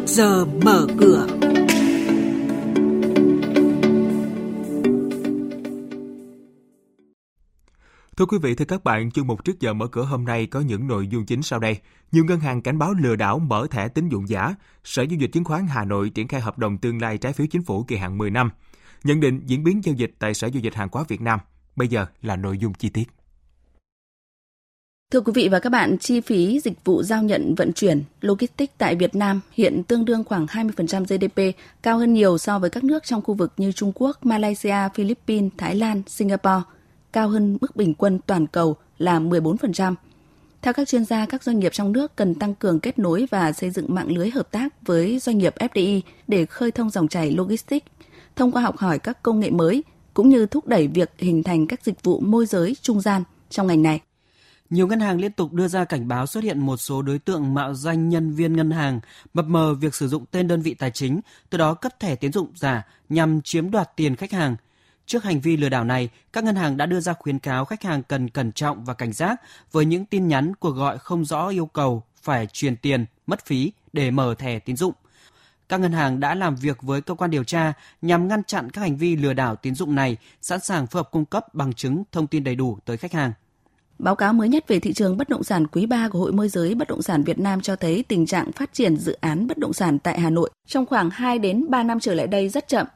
trước 0.00 0.06
giờ 0.06 0.44
mở 0.64 0.86
cửa. 0.98 1.26
Thưa 8.16 8.26
quý 8.26 8.38
vị, 8.42 8.54
thưa 8.54 8.64
các 8.64 8.84
bạn, 8.84 9.10
chương 9.10 9.26
mục 9.26 9.44
trước 9.44 9.60
giờ 9.60 9.72
mở 9.72 9.86
cửa 9.86 10.04
hôm 10.04 10.24
nay 10.24 10.46
có 10.46 10.60
những 10.60 10.86
nội 10.86 11.08
dung 11.08 11.26
chính 11.26 11.42
sau 11.42 11.58
đây. 11.58 11.78
Nhiều 12.12 12.24
ngân 12.24 12.40
hàng 12.40 12.62
cảnh 12.62 12.78
báo 12.78 12.92
lừa 12.92 13.16
đảo 13.16 13.38
mở 13.38 13.66
thẻ 13.70 13.88
tín 13.88 14.08
dụng 14.08 14.28
giả. 14.28 14.54
Sở 14.84 15.02
Giao 15.02 15.18
dịch 15.18 15.30
Chứng 15.32 15.44
khoán 15.44 15.66
Hà 15.66 15.84
Nội 15.84 16.10
triển 16.10 16.28
khai 16.28 16.40
hợp 16.40 16.58
đồng 16.58 16.78
tương 16.78 17.02
lai 17.02 17.18
trái 17.18 17.32
phiếu 17.32 17.46
chính 17.50 17.62
phủ 17.62 17.84
kỳ 17.84 17.96
hạn 17.96 18.18
10 18.18 18.30
năm. 18.30 18.50
Nhận 19.04 19.20
định 19.20 19.40
diễn 19.46 19.64
biến 19.64 19.84
giao 19.84 19.94
dịch 19.94 20.12
tại 20.18 20.34
Sở 20.34 20.46
Giao 20.46 20.60
dịch 20.60 20.74
Hàng 20.74 20.88
hóa 20.92 21.04
Việt 21.08 21.20
Nam. 21.20 21.40
Bây 21.76 21.88
giờ 21.88 22.06
là 22.22 22.36
nội 22.36 22.58
dung 22.58 22.74
chi 22.74 22.88
tiết. 22.88 23.19
Thưa 25.10 25.20
quý 25.20 25.32
vị 25.34 25.48
và 25.48 25.58
các 25.58 25.70
bạn, 25.70 25.98
chi 25.98 26.20
phí 26.20 26.60
dịch 26.60 26.84
vụ 26.84 27.02
giao 27.02 27.22
nhận 27.22 27.54
vận 27.54 27.72
chuyển, 27.72 28.02
logistics 28.20 28.72
tại 28.78 28.94
Việt 28.94 29.14
Nam 29.14 29.40
hiện 29.52 29.82
tương 29.82 30.04
đương 30.04 30.24
khoảng 30.24 30.46
20% 30.46 31.04
GDP, 31.04 31.56
cao 31.82 31.98
hơn 31.98 32.12
nhiều 32.14 32.38
so 32.38 32.58
với 32.58 32.70
các 32.70 32.84
nước 32.84 33.04
trong 33.04 33.22
khu 33.22 33.34
vực 33.34 33.52
như 33.56 33.72
Trung 33.72 33.92
Quốc, 33.94 34.26
Malaysia, 34.26 34.74
Philippines, 34.94 35.52
Thái 35.58 35.74
Lan, 35.74 36.02
Singapore, 36.06 36.62
cao 37.12 37.28
hơn 37.28 37.58
mức 37.60 37.76
bình 37.76 37.94
quân 37.94 38.18
toàn 38.26 38.46
cầu 38.46 38.76
là 38.98 39.20
14%. 39.20 39.94
Theo 40.62 40.72
các 40.72 40.88
chuyên 40.88 41.04
gia, 41.04 41.26
các 41.26 41.42
doanh 41.42 41.58
nghiệp 41.58 41.72
trong 41.72 41.92
nước 41.92 42.16
cần 42.16 42.34
tăng 42.34 42.54
cường 42.54 42.80
kết 42.80 42.98
nối 42.98 43.26
và 43.30 43.52
xây 43.52 43.70
dựng 43.70 43.94
mạng 43.94 44.12
lưới 44.12 44.30
hợp 44.30 44.50
tác 44.50 44.86
với 44.86 45.18
doanh 45.18 45.38
nghiệp 45.38 45.54
FDI 45.58 46.00
để 46.28 46.46
khơi 46.46 46.70
thông 46.70 46.90
dòng 46.90 47.08
chảy 47.08 47.30
logistics, 47.30 47.86
thông 48.36 48.52
qua 48.52 48.62
học 48.62 48.76
hỏi 48.76 48.98
các 48.98 49.22
công 49.22 49.40
nghệ 49.40 49.50
mới, 49.50 49.84
cũng 50.14 50.28
như 50.28 50.46
thúc 50.46 50.66
đẩy 50.66 50.86
việc 50.86 51.10
hình 51.18 51.42
thành 51.42 51.66
các 51.66 51.84
dịch 51.84 52.04
vụ 52.04 52.20
môi 52.20 52.46
giới 52.46 52.76
trung 52.82 53.00
gian 53.00 53.22
trong 53.50 53.66
ngành 53.66 53.82
này. 53.82 54.00
Nhiều 54.70 54.86
ngân 54.86 55.00
hàng 55.00 55.20
liên 55.20 55.32
tục 55.32 55.52
đưa 55.52 55.68
ra 55.68 55.84
cảnh 55.84 56.08
báo 56.08 56.26
xuất 56.26 56.44
hiện 56.44 56.58
một 56.58 56.76
số 56.76 57.02
đối 57.02 57.18
tượng 57.18 57.54
mạo 57.54 57.74
danh 57.74 58.08
nhân 58.08 58.34
viên 58.34 58.56
ngân 58.56 58.70
hàng, 58.70 59.00
mập 59.34 59.44
mờ 59.44 59.74
việc 59.74 59.94
sử 59.94 60.08
dụng 60.08 60.24
tên 60.30 60.48
đơn 60.48 60.62
vị 60.62 60.74
tài 60.74 60.90
chính, 60.90 61.20
từ 61.50 61.58
đó 61.58 61.74
cấp 61.74 62.00
thẻ 62.00 62.16
tiến 62.16 62.32
dụng 62.32 62.52
giả 62.54 62.86
nhằm 63.08 63.42
chiếm 63.42 63.70
đoạt 63.70 63.96
tiền 63.96 64.16
khách 64.16 64.32
hàng. 64.32 64.56
Trước 65.06 65.24
hành 65.24 65.40
vi 65.40 65.56
lừa 65.56 65.68
đảo 65.68 65.84
này, 65.84 66.08
các 66.32 66.44
ngân 66.44 66.56
hàng 66.56 66.76
đã 66.76 66.86
đưa 66.86 67.00
ra 67.00 67.12
khuyến 67.12 67.38
cáo 67.38 67.64
khách 67.64 67.82
hàng 67.82 68.02
cần 68.02 68.28
cẩn 68.28 68.52
trọng 68.52 68.84
và 68.84 68.94
cảnh 68.94 69.12
giác 69.12 69.40
với 69.72 69.84
những 69.84 70.04
tin 70.04 70.28
nhắn 70.28 70.54
cuộc 70.54 70.70
gọi 70.70 70.98
không 70.98 71.24
rõ 71.24 71.48
yêu 71.48 71.66
cầu 71.66 72.02
phải 72.22 72.46
truyền 72.46 72.76
tiền, 72.76 73.04
mất 73.26 73.46
phí 73.46 73.72
để 73.92 74.10
mở 74.10 74.34
thẻ 74.38 74.58
tín 74.58 74.76
dụng. 74.76 74.92
Các 75.68 75.80
ngân 75.80 75.92
hàng 75.92 76.20
đã 76.20 76.34
làm 76.34 76.56
việc 76.56 76.82
với 76.82 77.00
cơ 77.00 77.14
quan 77.14 77.30
điều 77.30 77.44
tra 77.44 77.72
nhằm 78.02 78.28
ngăn 78.28 78.44
chặn 78.44 78.70
các 78.70 78.80
hành 78.80 78.96
vi 78.96 79.16
lừa 79.16 79.32
đảo 79.32 79.56
tín 79.56 79.74
dụng 79.74 79.94
này, 79.94 80.16
sẵn 80.42 80.60
sàng 80.60 80.86
phối 80.86 81.00
hợp 81.00 81.10
cung 81.10 81.24
cấp 81.24 81.54
bằng 81.54 81.72
chứng 81.72 82.02
thông 82.12 82.26
tin 82.26 82.44
đầy 82.44 82.54
đủ 82.54 82.78
tới 82.84 82.96
khách 82.96 83.12
hàng. 83.12 83.32
Báo 84.02 84.16
cáo 84.16 84.32
mới 84.32 84.48
nhất 84.48 84.68
về 84.68 84.80
thị 84.80 84.92
trường 84.92 85.16
bất 85.16 85.28
động 85.28 85.42
sản 85.42 85.66
quý 85.66 85.86
3 85.86 86.08
của 86.08 86.18
Hội 86.18 86.32
môi 86.32 86.48
giới 86.48 86.74
bất 86.74 86.88
động 86.88 87.02
sản 87.02 87.22
Việt 87.22 87.38
Nam 87.38 87.60
cho 87.60 87.76
thấy 87.76 88.04
tình 88.08 88.26
trạng 88.26 88.52
phát 88.52 88.72
triển 88.72 88.96
dự 88.96 89.16
án 89.20 89.46
bất 89.46 89.58
động 89.58 89.72
sản 89.72 89.98
tại 89.98 90.20
Hà 90.20 90.30
Nội 90.30 90.50
trong 90.66 90.86
khoảng 90.86 91.10
2 91.10 91.38
đến 91.38 91.64
3 91.68 91.82
năm 91.82 92.00
trở 92.00 92.14
lại 92.14 92.26
đây 92.26 92.48
rất 92.48 92.68
chậm. 92.68 92.86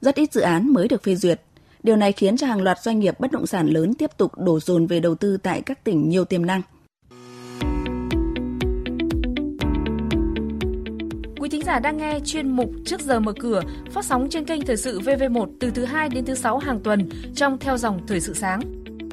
Rất 0.00 0.14
ít 0.14 0.32
dự 0.32 0.40
án 0.40 0.72
mới 0.72 0.88
được 0.88 1.02
phê 1.02 1.14
duyệt. 1.16 1.40
Điều 1.82 1.96
này 1.96 2.12
khiến 2.12 2.36
cho 2.36 2.46
hàng 2.46 2.62
loạt 2.62 2.78
doanh 2.82 2.98
nghiệp 2.98 3.20
bất 3.20 3.32
động 3.32 3.46
sản 3.46 3.68
lớn 3.68 3.94
tiếp 3.94 4.10
tục 4.16 4.32
đổ 4.38 4.60
dồn 4.60 4.86
về 4.86 5.00
đầu 5.00 5.14
tư 5.14 5.36
tại 5.36 5.62
các 5.62 5.84
tỉnh 5.84 6.08
nhiều 6.08 6.24
tiềm 6.24 6.46
năng. 6.46 6.62
Quý 11.40 11.48
thính 11.48 11.62
giả 11.66 11.78
đang 11.78 11.96
nghe 11.96 12.20
chuyên 12.24 12.48
mục 12.48 12.70
Trước 12.84 13.00
giờ 13.00 13.20
mở 13.20 13.32
cửa, 13.40 13.62
phát 13.90 14.04
sóng 14.04 14.28
trên 14.30 14.44
kênh 14.44 14.66
Thời 14.66 14.76
sự 14.76 15.00
VV1 15.00 15.46
từ 15.60 15.70
thứ 15.70 15.84
2 15.84 16.08
đến 16.08 16.24
thứ 16.24 16.34
6 16.34 16.58
hàng 16.58 16.80
tuần 16.80 17.08
trong 17.34 17.58
theo 17.58 17.76
dòng 17.76 18.00
Thời 18.06 18.20
sự 18.20 18.34
sáng 18.34 18.79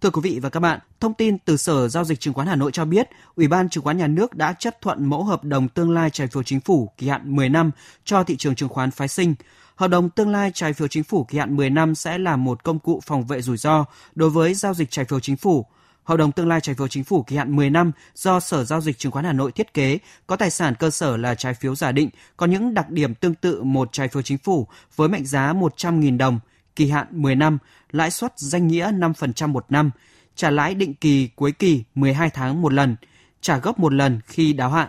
Thưa 0.00 0.10
quý 0.10 0.20
vị 0.24 0.38
và 0.42 0.48
các 0.48 0.60
bạn, 0.60 0.80
thông 1.00 1.14
tin 1.14 1.38
từ 1.38 1.56
Sở 1.56 1.88
Giao 1.88 2.04
dịch 2.04 2.20
Chứng 2.20 2.34
khoán 2.34 2.46
Hà 2.46 2.56
Nội 2.56 2.72
cho 2.72 2.84
biết, 2.84 3.08
Ủy 3.36 3.48
ban 3.48 3.68
Chứng 3.68 3.84
khoán 3.84 3.98
Nhà 3.98 4.06
nước 4.06 4.34
đã 4.34 4.52
chấp 4.52 4.80
thuận 4.80 5.04
mẫu 5.04 5.24
hợp 5.24 5.44
đồng 5.44 5.68
tương 5.68 5.90
lai 5.90 6.10
trái 6.10 6.26
phiếu 6.26 6.42
chính 6.42 6.60
phủ 6.60 6.90
kỳ 6.96 7.08
hạn 7.08 7.36
10 7.36 7.48
năm 7.48 7.70
cho 8.04 8.24
thị 8.24 8.36
trường 8.36 8.54
chứng 8.54 8.68
khoán 8.68 8.90
phái 8.90 9.08
sinh. 9.08 9.34
Hợp 9.76 9.88
đồng 9.88 10.10
tương 10.10 10.28
lai 10.28 10.50
trái 10.54 10.72
phiếu 10.72 10.88
chính 10.88 11.04
phủ 11.04 11.24
kỳ 11.24 11.38
hạn 11.38 11.56
10 11.56 11.70
năm 11.70 11.94
sẽ 11.94 12.18
là 12.18 12.36
một 12.36 12.64
công 12.64 12.78
cụ 12.78 13.00
phòng 13.06 13.24
vệ 13.26 13.42
rủi 13.42 13.56
ro 13.56 13.84
đối 14.14 14.30
với 14.30 14.54
giao 14.54 14.74
dịch 14.74 14.90
trái 14.90 15.04
phiếu 15.04 15.20
chính 15.20 15.36
phủ. 15.36 15.66
Hợp 16.04 16.16
đồng 16.16 16.32
tương 16.32 16.48
lai 16.48 16.60
trái 16.60 16.74
phiếu 16.74 16.88
chính 16.88 17.04
phủ 17.04 17.22
kỳ 17.22 17.36
hạn 17.36 17.56
10 17.56 17.70
năm 17.70 17.92
do 18.14 18.40
Sở 18.40 18.64
Giao 18.64 18.80
dịch 18.80 18.98
Chứng 18.98 19.12
khoán 19.12 19.24
Hà 19.24 19.32
Nội 19.32 19.52
thiết 19.52 19.74
kế 19.74 19.98
có 20.26 20.36
tài 20.36 20.50
sản 20.50 20.74
cơ 20.78 20.90
sở 20.90 21.16
là 21.16 21.34
trái 21.34 21.54
phiếu 21.54 21.74
giả 21.74 21.92
định, 21.92 22.10
có 22.36 22.46
những 22.46 22.74
đặc 22.74 22.90
điểm 22.90 23.14
tương 23.14 23.34
tự 23.34 23.62
một 23.62 23.88
trái 23.92 24.08
phiếu 24.08 24.22
chính 24.22 24.38
phủ 24.38 24.66
với 24.96 25.08
mệnh 25.08 25.26
giá 25.26 25.52
100.000 25.52 26.18
đồng, 26.18 26.40
kỳ 26.80 26.88
hạn 26.88 27.06
10 27.10 27.36
năm, 27.36 27.58
lãi 27.92 28.10
suất 28.10 28.38
danh 28.38 28.68
nghĩa 28.68 28.92
5% 28.92 29.48
một 29.48 29.64
năm, 29.68 29.90
trả 30.34 30.50
lãi 30.50 30.74
định 30.74 30.94
kỳ 30.94 31.28
cuối 31.36 31.52
kỳ 31.52 31.82
12 31.94 32.30
tháng 32.30 32.62
một 32.62 32.72
lần, 32.72 32.96
trả 33.40 33.58
gốc 33.58 33.78
một 33.78 33.92
lần 33.92 34.20
khi 34.26 34.52
đáo 34.52 34.70
hạn. 34.70 34.88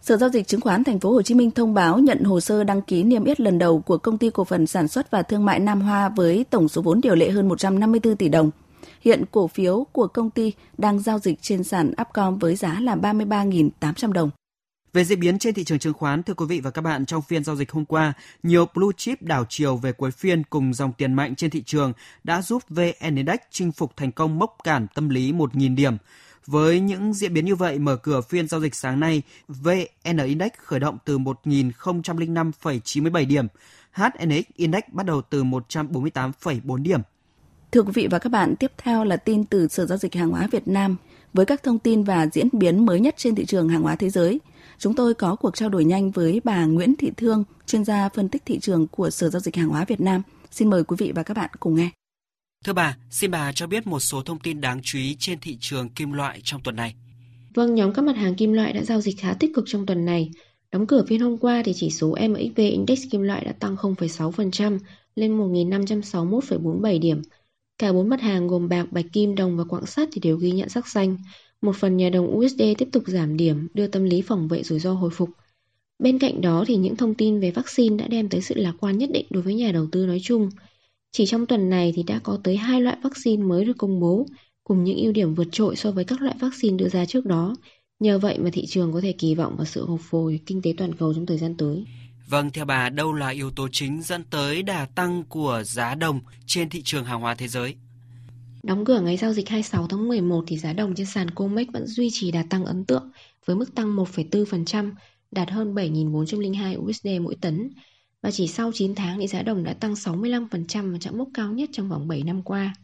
Sở 0.00 0.16
giao 0.16 0.28
dịch 0.28 0.46
chứng 0.46 0.60
khoán 0.60 0.84
Thành 0.84 1.00
phố 1.00 1.12
Hồ 1.12 1.22
Chí 1.22 1.34
Minh 1.34 1.50
thông 1.50 1.74
báo 1.74 1.98
nhận 1.98 2.24
hồ 2.24 2.40
sơ 2.40 2.64
đăng 2.64 2.82
ký 2.82 3.02
niêm 3.02 3.24
yết 3.24 3.40
lần 3.40 3.58
đầu 3.58 3.80
của 3.80 3.98
công 3.98 4.18
ty 4.18 4.30
cổ 4.30 4.44
phần 4.44 4.66
sản 4.66 4.88
xuất 4.88 5.10
và 5.10 5.22
thương 5.22 5.44
mại 5.44 5.58
Nam 5.58 5.80
Hoa 5.80 6.08
với 6.08 6.44
tổng 6.50 6.68
số 6.68 6.82
vốn 6.82 7.00
điều 7.00 7.14
lệ 7.14 7.30
hơn 7.30 7.48
154 7.48 8.16
tỷ 8.16 8.28
đồng. 8.28 8.50
Hiện 9.00 9.24
cổ 9.30 9.46
phiếu 9.46 9.86
của 9.92 10.06
công 10.06 10.30
ty 10.30 10.52
đang 10.78 10.98
giao 10.98 11.18
dịch 11.18 11.42
trên 11.42 11.64
sàn 11.64 11.92
Upcom 12.02 12.38
với 12.38 12.56
giá 12.56 12.80
là 12.80 12.96
33.800 12.96 14.12
đồng. 14.12 14.30
Về 14.92 15.04
diễn 15.04 15.20
biến 15.20 15.38
trên 15.38 15.54
thị 15.54 15.64
trường 15.64 15.78
chứng 15.78 15.92
khoán, 15.92 16.22
thưa 16.22 16.34
quý 16.34 16.46
vị 16.48 16.60
và 16.60 16.70
các 16.70 16.82
bạn, 16.82 17.06
trong 17.06 17.22
phiên 17.22 17.44
giao 17.44 17.56
dịch 17.56 17.72
hôm 17.72 17.84
qua, 17.84 18.12
nhiều 18.42 18.66
blue 18.74 18.92
chip 18.96 19.22
đảo 19.22 19.44
chiều 19.48 19.76
về 19.76 19.92
cuối 19.92 20.10
phiên 20.10 20.42
cùng 20.50 20.74
dòng 20.74 20.92
tiền 20.92 21.14
mạnh 21.14 21.34
trên 21.34 21.50
thị 21.50 21.62
trường 21.62 21.92
đã 22.24 22.42
giúp 22.42 22.62
VN 22.68 23.16
Index 23.16 23.38
chinh 23.50 23.72
phục 23.72 23.96
thành 23.96 24.12
công 24.12 24.38
mốc 24.38 24.56
cản 24.64 24.86
tâm 24.94 25.08
lý 25.08 25.32
1.000 25.32 25.76
điểm. 25.76 25.96
Với 26.46 26.80
những 26.80 27.14
diễn 27.14 27.34
biến 27.34 27.44
như 27.44 27.54
vậy, 27.54 27.78
mở 27.78 27.96
cửa 27.96 28.20
phiên 28.20 28.48
giao 28.48 28.60
dịch 28.60 28.74
sáng 28.74 29.00
nay, 29.00 29.22
VN 29.48 30.18
Index 30.24 30.50
khởi 30.58 30.80
động 30.80 30.98
từ 31.04 31.18
1.005,97 31.18 33.26
điểm, 33.26 33.46
HNX 33.92 34.42
Index 34.56 34.82
bắt 34.92 35.06
đầu 35.06 35.22
từ 35.30 35.44
148,4 35.44 36.76
điểm. 36.76 37.00
Thưa 37.72 37.82
quý 37.82 37.92
vị 37.94 38.08
và 38.10 38.18
các 38.18 38.32
bạn, 38.32 38.56
tiếp 38.56 38.72
theo 38.78 39.04
là 39.04 39.16
tin 39.16 39.44
từ 39.44 39.68
Sở 39.68 39.86
Giao 39.86 39.98
dịch 39.98 40.14
Hàng 40.14 40.30
hóa 40.30 40.48
Việt 40.50 40.68
Nam 40.68 40.96
với 41.32 41.46
các 41.46 41.62
thông 41.62 41.78
tin 41.78 42.04
và 42.04 42.26
diễn 42.32 42.48
biến 42.52 42.86
mới 42.86 43.00
nhất 43.00 43.14
trên 43.18 43.34
thị 43.34 43.44
trường 43.44 43.68
hàng 43.68 43.82
hóa 43.82 43.96
thế 43.96 44.10
giới. 44.10 44.40
Chúng 44.80 44.94
tôi 44.94 45.14
có 45.14 45.36
cuộc 45.36 45.56
trao 45.56 45.68
đổi 45.68 45.84
nhanh 45.84 46.10
với 46.10 46.40
bà 46.44 46.64
Nguyễn 46.64 46.96
Thị 46.96 47.10
Thương, 47.16 47.44
chuyên 47.66 47.84
gia 47.84 48.08
phân 48.08 48.28
tích 48.28 48.42
thị 48.46 48.58
trường 48.58 48.86
của 48.86 49.10
Sở 49.10 49.28
Giao 49.28 49.40
dịch 49.40 49.56
Hàng 49.56 49.68
hóa 49.68 49.84
Việt 49.84 50.00
Nam. 50.00 50.22
Xin 50.50 50.70
mời 50.70 50.84
quý 50.84 50.96
vị 50.98 51.12
và 51.14 51.22
các 51.22 51.36
bạn 51.36 51.50
cùng 51.60 51.74
nghe. 51.74 51.90
Thưa 52.64 52.72
bà, 52.72 52.96
xin 53.10 53.30
bà 53.30 53.52
cho 53.52 53.66
biết 53.66 53.86
một 53.86 54.00
số 54.00 54.22
thông 54.22 54.38
tin 54.38 54.60
đáng 54.60 54.80
chú 54.82 54.98
ý 54.98 55.16
trên 55.18 55.38
thị 55.40 55.56
trường 55.60 55.88
kim 55.88 56.12
loại 56.12 56.40
trong 56.44 56.60
tuần 56.62 56.76
này. 56.76 56.94
Vâng, 57.54 57.74
nhóm 57.74 57.92
các 57.92 58.02
mặt 58.02 58.16
hàng 58.16 58.34
kim 58.34 58.52
loại 58.52 58.72
đã 58.72 58.82
giao 58.82 59.00
dịch 59.00 59.20
khá 59.20 59.34
tích 59.34 59.50
cực 59.54 59.64
trong 59.66 59.86
tuần 59.86 60.04
này. 60.04 60.30
Đóng 60.72 60.86
cửa 60.86 61.04
phiên 61.08 61.20
hôm 61.20 61.36
qua 61.38 61.62
thì 61.64 61.72
chỉ 61.76 61.90
số 61.90 62.16
MXV 62.28 62.56
Index 62.56 63.00
kim 63.10 63.22
loại 63.22 63.44
đã 63.44 63.52
tăng 63.52 63.76
0,6% 63.76 64.78
lên 65.14 65.38
1.561,47 65.38 67.00
điểm. 67.00 67.22
Cả 67.78 67.92
bốn 67.92 68.08
mặt 68.08 68.20
hàng 68.20 68.48
gồm 68.48 68.68
bạc, 68.68 68.86
bạch 68.90 69.06
kim, 69.12 69.34
đồng 69.34 69.56
và 69.56 69.64
quặng 69.64 69.86
sắt 69.86 70.08
thì 70.12 70.20
đều 70.20 70.36
ghi 70.36 70.50
nhận 70.50 70.68
sắc 70.68 70.88
xanh. 70.88 71.16
Một 71.62 71.76
phần 71.76 71.96
nhà 71.96 72.10
đồng 72.10 72.36
USD 72.36 72.62
tiếp 72.78 72.88
tục 72.92 73.02
giảm 73.06 73.36
điểm, 73.36 73.68
đưa 73.74 73.86
tâm 73.86 74.04
lý 74.04 74.22
phòng 74.22 74.48
vệ 74.48 74.62
rủi 74.62 74.78
ro 74.78 74.92
hồi 74.92 75.10
phục. 75.10 75.30
Bên 75.98 76.18
cạnh 76.18 76.40
đó 76.40 76.64
thì 76.66 76.76
những 76.76 76.96
thông 76.96 77.14
tin 77.14 77.40
về 77.40 77.50
vaccine 77.50 77.96
đã 77.96 78.08
đem 78.08 78.28
tới 78.28 78.40
sự 78.40 78.54
lạc 78.54 78.74
quan 78.80 78.98
nhất 78.98 79.10
định 79.12 79.26
đối 79.30 79.42
với 79.42 79.54
nhà 79.54 79.72
đầu 79.72 79.86
tư 79.92 80.06
nói 80.06 80.18
chung– 80.22 80.50
chỉ 81.12 81.26
trong 81.26 81.46
tuần 81.46 81.70
này 81.70 81.92
thì 81.96 82.02
đã 82.02 82.18
có 82.18 82.38
tới 82.44 82.56
hai 82.56 82.80
loại 82.80 82.96
vaccine 83.02 83.42
mới 83.42 83.64
được 83.64 83.78
công 83.78 84.00
bố, 84.00 84.26
cùng 84.64 84.84
những 84.84 84.98
ưu 84.98 85.12
điểm 85.12 85.34
vượt 85.34 85.48
trội 85.52 85.76
so 85.76 85.90
với 85.90 86.04
các 86.04 86.22
loại 86.22 86.36
vaccine 86.40 86.76
đưa 86.76 86.88
ra 86.88 87.04
trước 87.04 87.26
đó. 87.26 87.56
Nhờ 88.00 88.18
vậy 88.18 88.38
mà 88.38 88.50
thị 88.52 88.66
trường 88.66 88.92
có 88.92 89.00
thể 89.00 89.12
kỳ 89.12 89.34
vọng 89.34 89.56
vào 89.56 89.64
sự 89.64 89.86
hồi 89.86 89.98
phục 89.98 90.30
kinh 90.46 90.62
tế 90.62 90.74
toàn 90.76 90.94
cầu 90.94 91.14
trong 91.14 91.26
thời 91.26 91.38
gian 91.38 91.56
tới. 91.56 91.84
Vâng, 92.28 92.50
theo 92.50 92.64
bà, 92.64 92.88
đâu 92.88 93.12
là 93.12 93.28
yếu 93.28 93.50
tố 93.50 93.68
chính 93.72 94.02
dẫn 94.02 94.24
tới 94.24 94.62
đà 94.62 94.86
tăng 94.86 95.24
của 95.28 95.62
giá 95.64 95.94
đồng 95.94 96.20
trên 96.46 96.68
thị 96.68 96.82
trường 96.84 97.04
hàng 97.04 97.20
hóa 97.20 97.34
thế 97.34 97.48
giới? 97.48 97.74
Đóng 98.62 98.84
cửa 98.84 99.00
ngày 99.00 99.16
giao 99.16 99.32
dịch 99.32 99.48
26 99.48 99.86
tháng 99.86 100.08
11 100.08 100.44
thì 100.46 100.58
giá 100.58 100.72
đồng 100.72 100.94
trên 100.94 101.06
sàn 101.06 101.30
COMEX 101.30 101.68
vẫn 101.72 101.86
duy 101.86 102.08
trì 102.12 102.30
đà 102.30 102.42
tăng 102.42 102.64
ấn 102.64 102.84
tượng 102.84 103.10
với 103.44 103.56
mức 103.56 103.74
tăng 103.74 103.96
1,4%, 103.96 104.92
đạt 105.30 105.50
hơn 105.50 105.74
7.402 105.74 106.78
USD 106.78 107.06
mỗi 107.22 107.34
tấn, 107.40 107.70
và 108.22 108.30
chỉ 108.30 108.46
sau 108.46 108.70
9 108.74 108.94
tháng 108.94 109.18
thì 109.18 109.26
giá 109.26 109.42
đồng 109.42 109.64
đã 109.64 109.72
tăng 109.72 109.94
65% 109.94 110.92
và 110.92 110.98
chạm 111.00 111.18
mốc 111.18 111.28
cao 111.34 111.52
nhất 111.52 111.70
trong 111.72 111.88
vòng 111.88 112.08
7 112.08 112.22
năm 112.22 112.42
qua. 112.42 112.74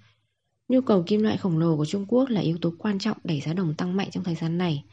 Nhu 0.68 0.80
cầu 0.80 1.02
kim 1.06 1.22
loại 1.22 1.36
khổng 1.36 1.58
lồ 1.58 1.76
của 1.76 1.84
Trung 1.84 2.06
Quốc 2.08 2.28
là 2.28 2.40
yếu 2.40 2.58
tố 2.60 2.72
quan 2.78 2.98
trọng 2.98 3.18
đẩy 3.24 3.40
giá 3.40 3.52
đồng 3.52 3.74
tăng 3.74 3.96
mạnh 3.96 4.08
trong 4.12 4.24
thời 4.24 4.34
gian 4.34 4.58
này. 4.58 4.84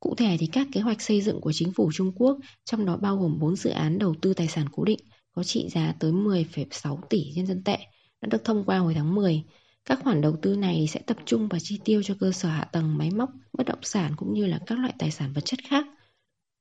Cụ 0.00 0.14
thể 0.14 0.36
thì 0.40 0.46
các 0.46 0.66
kế 0.72 0.80
hoạch 0.80 1.02
xây 1.02 1.20
dựng 1.20 1.40
của 1.40 1.52
chính 1.52 1.72
phủ 1.72 1.90
Trung 1.94 2.12
Quốc, 2.16 2.38
trong 2.64 2.86
đó 2.86 2.96
bao 2.96 3.16
gồm 3.16 3.38
4 3.40 3.56
dự 3.56 3.70
án 3.70 3.98
đầu 3.98 4.14
tư 4.22 4.34
tài 4.34 4.48
sản 4.48 4.66
cố 4.72 4.84
định 4.84 5.00
có 5.32 5.44
trị 5.44 5.68
giá 5.68 5.94
tới 6.00 6.12
10,6 6.12 6.98
tỷ 7.10 7.32
nhân 7.34 7.46
dân 7.46 7.64
tệ 7.64 7.78
đã 8.20 8.28
được 8.30 8.44
thông 8.44 8.64
qua 8.64 8.78
hồi 8.78 8.94
tháng 8.94 9.14
10. 9.14 9.42
Các 9.88 10.00
khoản 10.02 10.20
đầu 10.20 10.36
tư 10.42 10.56
này 10.56 10.86
sẽ 10.88 11.00
tập 11.06 11.16
trung 11.24 11.48
và 11.48 11.58
chi 11.62 11.80
tiêu 11.84 12.02
cho 12.02 12.14
cơ 12.20 12.32
sở 12.32 12.48
hạ 12.48 12.64
tầng 12.64 12.98
máy 12.98 13.10
móc, 13.10 13.30
bất 13.52 13.66
động 13.66 13.82
sản 13.82 14.12
cũng 14.16 14.32
như 14.32 14.46
là 14.46 14.58
các 14.66 14.78
loại 14.78 14.94
tài 14.98 15.10
sản 15.10 15.32
vật 15.32 15.40
chất 15.44 15.58
khác. 15.68 15.86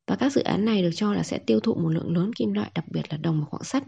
Và 0.07 0.15
các 0.15 0.31
dự 0.31 0.41
án 0.41 0.65
này 0.65 0.81
được 0.81 0.89
cho 0.95 1.13
là 1.13 1.23
sẽ 1.23 1.37
tiêu 1.37 1.59
thụ 1.59 1.75
một 1.75 1.89
lượng 1.89 2.13
lớn 2.15 2.31
kim 2.33 2.53
loại 2.53 2.71
đặc 2.75 2.85
biệt 2.91 3.01
là 3.09 3.17
đồng 3.17 3.41
và 3.41 3.47
quặng 3.49 3.63
sắt. 3.63 3.83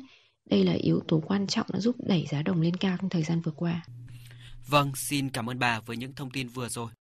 Đây 0.49 0.63
là 0.63 0.73
yếu 0.73 0.99
tố 1.07 1.19
quan 1.25 1.47
trọng 1.47 1.67
đã 1.73 1.79
giúp 1.79 1.95
đẩy 1.99 2.25
giá 2.31 2.41
đồng 2.41 2.61
lên 2.61 2.75
cao 2.75 2.97
trong 3.01 3.09
thời 3.09 3.23
gian 3.23 3.41
vừa 3.41 3.51
qua. 3.51 3.83
Vâng, 4.67 4.91
xin 4.95 5.29
cảm 5.29 5.49
ơn 5.49 5.59
bà 5.59 5.79
với 5.79 5.97
những 5.97 6.13
thông 6.15 6.29
tin 6.29 6.47
vừa 6.47 6.69
rồi. 6.69 6.91